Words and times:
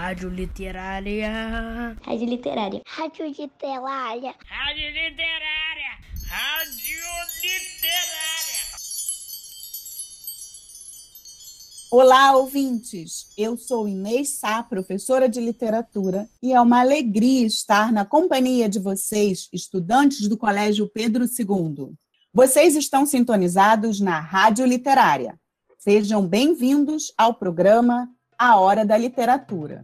Rádio 0.00 0.30
Literária. 0.30 1.94
Rádio 2.00 2.26
Literária. 2.26 2.82
Rádio 2.86 3.26
Literária. 3.26 4.34
Rádio 4.46 4.86
Literária. 4.86 5.92
Rádio 6.26 7.00
Literária. 7.42 8.64
Olá, 11.90 12.34
ouvintes! 12.34 13.26
Eu 13.36 13.58
sou 13.58 13.86
Inês 13.86 14.38
Sá, 14.38 14.62
professora 14.62 15.28
de 15.28 15.38
literatura, 15.38 16.26
e 16.42 16.54
é 16.54 16.60
uma 16.62 16.80
alegria 16.80 17.46
estar 17.46 17.92
na 17.92 18.06
companhia 18.06 18.70
de 18.70 18.78
vocês, 18.78 19.50
estudantes 19.52 20.26
do 20.28 20.38
Colégio 20.38 20.88
Pedro 20.88 21.24
II. 21.24 21.92
Vocês 22.32 22.74
estão 22.74 23.04
sintonizados 23.04 24.00
na 24.00 24.18
Rádio 24.18 24.64
Literária. 24.64 25.38
Sejam 25.78 26.26
bem-vindos 26.26 27.12
ao 27.18 27.34
programa 27.34 28.08
A 28.42 28.58
Hora 28.58 28.86
da 28.86 28.96
Literatura. 28.96 29.82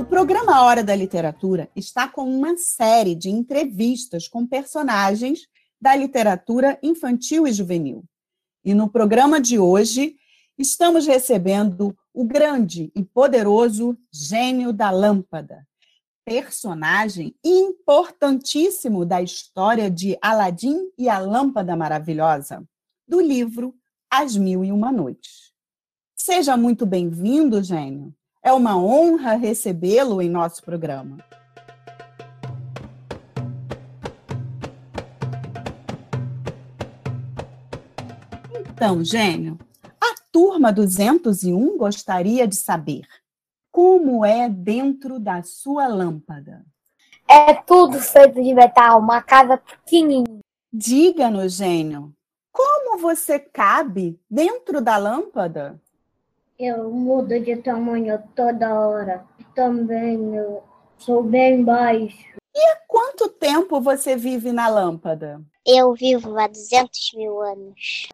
O 0.00 0.04
programa 0.06 0.62
Hora 0.62 0.82
da 0.82 0.96
Literatura 0.96 1.68
está 1.76 2.08
com 2.08 2.22
uma 2.22 2.56
série 2.56 3.14
de 3.14 3.28
entrevistas 3.28 4.26
com 4.26 4.46
personagens 4.46 5.40
da 5.78 5.94
literatura 5.94 6.78
infantil 6.82 7.46
e 7.46 7.52
juvenil. 7.52 8.02
E 8.64 8.72
no 8.72 8.88
programa 8.88 9.38
de 9.42 9.58
hoje, 9.58 10.16
estamos 10.56 11.06
recebendo 11.06 11.94
o 12.14 12.24
grande 12.24 12.90
e 12.96 13.04
poderoso 13.04 13.94
gênio 14.10 14.72
da 14.72 14.90
lâmpada, 14.90 15.66
personagem 16.26 17.36
importantíssimo 17.44 19.06
da 19.06 19.22
história 19.22 19.88
de 19.88 20.18
Aladim 20.20 20.90
e 20.98 21.08
a 21.08 21.20
Lâmpada 21.20 21.76
Maravilhosa, 21.76 22.66
do 23.06 23.20
livro 23.20 23.72
As 24.10 24.36
Mil 24.36 24.64
e 24.64 24.72
Uma 24.72 24.90
Noites. 24.90 25.52
Seja 26.16 26.56
muito 26.56 26.84
bem-vindo, 26.84 27.62
gênio. 27.62 28.12
É 28.42 28.52
uma 28.52 28.76
honra 28.76 29.34
recebê-lo 29.34 30.20
em 30.20 30.28
nosso 30.28 30.64
programa. 30.64 31.18
Então, 38.68 39.04
gênio, 39.04 39.56
a 40.00 40.12
turma 40.32 40.72
201 40.72 41.78
gostaria 41.78 42.48
de 42.48 42.56
saber 42.56 43.06
como 43.76 44.24
é 44.24 44.48
dentro 44.48 45.18
da 45.20 45.42
sua 45.42 45.86
lâmpada. 45.86 46.64
É 47.28 47.52
tudo 47.52 48.00
feito 48.00 48.42
de 48.42 48.54
metal, 48.54 48.98
uma 48.98 49.20
casa 49.20 49.58
pequenininha. 49.58 50.40
Diga-nos, 50.72 51.52
gênio, 51.52 52.10
como 52.50 52.96
você 52.96 53.38
cabe 53.38 54.18
dentro 54.30 54.80
da 54.80 54.96
lâmpada? 54.96 55.78
Eu 56.58 56.90
mudo 56.90 57.38
de 57.38 57.54
tamanho 57.56 58.18
toda 58.34 58.80
hora. 58.80 59.26
Também 59.54 60.34
eu 60.34 60.62
sou 60.96 61.22
bem 61.22 61.62
baixo. 61.62 62.16
Há 62.56 62.78
quanto 62.88 63.28
tempo 63.28 63.78
você 63.78 64.16
vive 64.16 64.52
na 64.52 64.68
lâmpada? 64.68 65.38
Eu 65.66 65.92
vivo 65.92 66.38
há 66.38 66.46
200 66.46 67.12
mil 67.14 67.42
anos. 67.42 68.08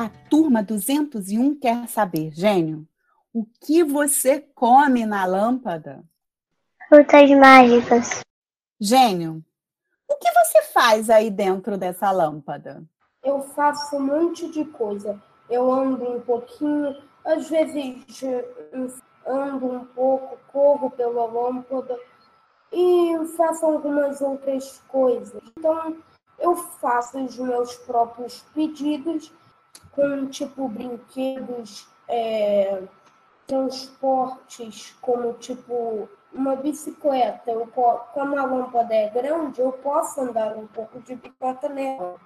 A 0.00 0.08
turma 0.30 0.62
201 0.62 1.56
quer 1.56 1.86
saber, 1.86 2.30
gênio, 2.32 2.88
o 3.34 3.44
que 3.44 3.84
você 3.84 4.40
come 4.40 5.04
na 5.04 5.26
lâmpada? 5.26 6.02
Frutas 6.88 7.30
mágicas. 7.32 8.22
Gênio, 8.80 9.44
o 10.08 10.16
que 10.16 10.32
você 10.32 10.62
faz 10.72 11.10
aí 11.10 11.30
dentro 11.30 11.76
dessa 11.76 12.10
lâmpada? 12.10 12.82
Eu 13.22 13.42
faço 13.42 13.96
um 13.96 14.00
monte 14.00 14.50
de 14.50 14.64
coisa. 14.64 15.22
Eu 15.50 15.70
ando 15.70 16.16
um 16.16 16.20
pouquinho, 16.22 16.96
às 17.22 17.50
vezes 17.50 18.02
ando 19.26 19.66
um 19.66 19.84
pouco, 19.84 20.38
corro 20.50 20.90
pela 20.92 21.26
lâmpada 21.26 21.94
e 22.72 23.18
faço 23.36 23.66
algumas 23.66 24.22
outras 24.22 24.82
coisas. 24.88 25.42
Então, 25.58 25.94
eu 26.38 26.56
faço 26.56 27.22
os 27.22 27.36
meus 27.36 27.74
próprios 27.76 28.42
pedidos 28.54 29.30
com, 29.92 30.26
tipo, 30.26 30.68
brinquedos, 30.68 31.88
é, 32.08 32.82
transportes, 33.46 34.94
como, 35.00 35.34
tipo, 35.34 36.08
uma 36.32 36.56
bicicleta. 36.56 37.50
Eu, 37.50 37.66
como 37.66 38.38
a 38.38 38.44
lâmpada 38.44 38.94
é 38.94 39.10
grande, 39.10 39.60
eu 39.60 39.72
posso 39.72 40.20
andar 40.20 40.56
um 40.56 40.66
pouco 40.66 41.00
de 41.00 41.16
bicicleta 41.16 41.68
nela. 41.68 42.16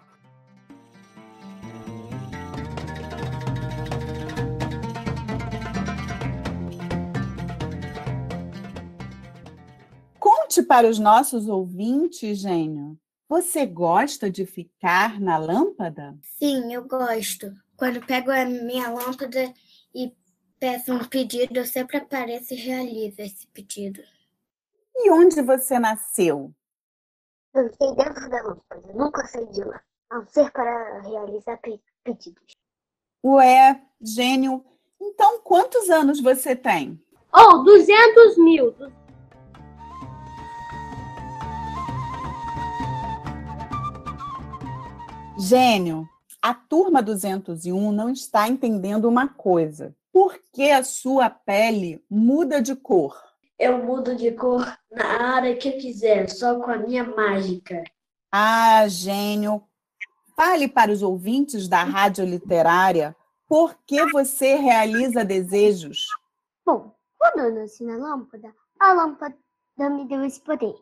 Conte 10.19 10.63
para 10.63 10.89
os 10.89 10.99
nossos 10.99 11.49
ouvintes, 11.49 12.39
Gênio. 12.39 12.99
Você 13.29 13.65
gosta 13.65 14.31
de 14.31 14.45
ficar 14.45 15.19
na 15.19 15.39
lâmpada? 15.39 16.17
Sim, 16.39 16.73
eu 16.73 16.87
gosto. 16.87 17.53
Quando 17.77 18.05
pego 18.05 18.31
a 18.31 18.45
minha 18.45 18.91
lâmpada 18.91 19.53
e 19.95 20.15
peço 20.61 20.93
um 20.93 21.05
pedido, 21.05 21.57
eu 21.57 21.67
sempre 21.67 21.97
apareço 21.97 22.53
e 22.53 22.57
realizo 22.57 23.23
esse 23.23 23.47
pedido. 23.49 24.01
E 24.95 25.11
onde 25.11 25.41
você 25.43 25.79
nasceu? 25.79 26.55
Eu 27.55 27.71
fiquei 27.71 27.95
dentro 27.95 28.29
da 28.29 28.43
lâmpada, 28.43 28.93
nunca 28.93 29.27
saí 29.27 29.47
de 29.53 29.65
lá, 29.65 29.81
a 30.11 30.19
não 30.19 30.27
ser 30.29 30.51
para 30.53 31.01
realizar 31.01 31.57
pe 31.59 31.81
pedidos. 32.05 32.55
Ué, 33.25 33.81
gênio, 34.03 34.65
então 35.01 35.41
quantos 35.41 35.89
anos 35.89 36.21
você 36.21 36.55
tem? 36.55 37.03
Oh, 37.33 37.63
200 37.65 38.37
mil. 38.39 38.75
Gênio, 45.37 46.09
a 46.41 46.55
turma 46.55 47.03
201 47.03 47.91
não 47.91 48.09
está 48.09 48.49
entendendo 48.49 49.07
uma 49.09 49.27
coisa. 49.27 49.95
Por 50.13 50.39
que 50.53 50.71
a 50.71 50.85
sua 50.85 51.29
pele 51.29 52.05
muda 52.09 52.63
de 52.63 52.77
cor? 52.77 53.21
Eu 53.59 53.85
mudo 53.85 54.15
de 54.15 54.31
cor 54.31 54.65
na 54.93 55.37
hora 55.37 55.57
que 55.57 55.69
eu 55.69 55.79
quiser, 55.79 56.31
só 56.31 56.61
com 56.61 56.71
a 56.71 56.77
minha 56.77 57.03
mágica. 57.03 57.83
Ah, 58.31 58.87
gênio, 58.87 59.65
fale 60.37 60.69
para 60.69 60.93
os 60.93 61.03
ouvintes 61.03 61.67
da 61.67 61.83
Rádio 61.83 62.25
Literária 62.25 63.17
por 63.49 63.77
que 63.85 64.05
você 64.13 64.55
realiza 64.55 65.25
desejos. 65.25 66.07
Bom, 66.65 66.95
quando 67.19 67.41
eu 67.41 67.55
nasci 67.55 67.85
na 67.85 67.97
lâmpada, 67.97 68.55
a 68.79 68.93
lâmpada 68.93 69.37
me 69.79 70.07
deu 70.07 70.25
esse 70.25 70.41
poder. 70.41 70.75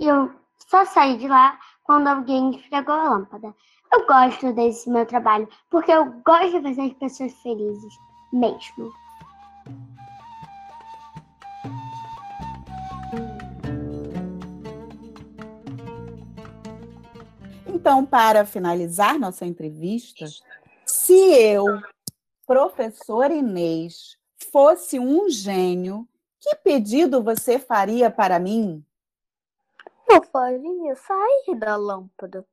E 0.00 0.06
eu 0.08 0.34
só 0.68 0.84
saí 0.84 1.16
de 1.16 1.28
lá 1.28 1.58
quando 1.84 2.08
alguém 2.08 2.56
esfregou 2.56 2.94
a 2.94 3.10
lâmpada. 3.10 3.54
Eu 3.94 4.06
gosto 4.06 4.52
desse 4.52 4.90
meu 4.90 5.06
trabalho, 5.06 5.48
porque 5.70 5.92
eu 5.92 6.04
gosto 6.26 6.60
de 6.60 6.62
fazer 6.62 6.82
as 6.82 6.92
pessoas 6.94 7.32
felizes, 7.34 7.94
mesmo. 8.32 8.92
Então, 17.68 18.04
para 18.04 18.44
finalizar 18.44 19.16
nossa 19.16 19.46
entrevista, 19.46 20.26
se 20.84 21.14
eu, 21.14 21.64
professor 22.44 23.30
Inês, 23.30 24.18
fosse 24.50 24.98
um 24.98 25.30
gênio, 25.30 26.08
que 26.40 26.56
pedido 26.56 27.22
você 27.22 27.60
faria 27.60 28.10
para 28.10 28.40
mim? 28.40 28.84
Eu 30.10 30.20
faria 30.24 30.96
sair 30.96 31.54
da 31.56 31.76
lâmpada. 31.76 32.44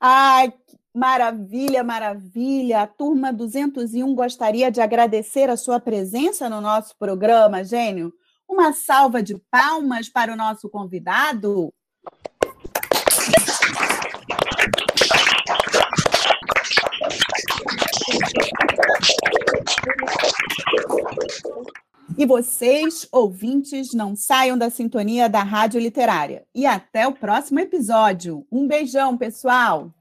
Ai, 0.00 0.52
maravilha, 0.94 1.84
maravilha! 1.84 2.82
A 2.82 2.86
turma 2.86 3.32
201 3.32 4.14
gostaria 4.14 4.70
de 4.70 4.80
agradecer 4.80 5.48
a 5.48 5.56
sua 5.56 5.80
presença 5.80 6.48
no 6.48 6.60
nosso 6.60 6.96
programa, 6.98 7.64
gênio. 7.64 8.12
Uma 8.48 8.72
salva 8.72 9.22
de 9.22 9.38
palmas 9.50 10.08
para 10.08 10.32
o 10.32 10.36
nosso 10.36 10.68
convidado. 10.68 11.72
E 22.22 22.24
vocês, 22.24 23.08
ouvintes, 23.10 23.92
não 23.92 24.14
saiam 24.14 24.56
da 24.56 24.70
sintonia 24.70 25.28
da 25.28 25.42
Rádio 25.42 25.80
Literária. 25.80 26.44
E 26.54 26.64
até 26.64 27.04
o 27.04 27.12
próximo 27.12 27.58
episódio. 27.58 28.46
Um 28.48 28.64
beijão, 28.64 29.18
pessoal! 29.18 29.92